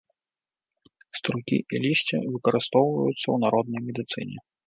[1.19, 4.37] Струкі і лісце выкарыстоўваюцца ў народнай медыцыне.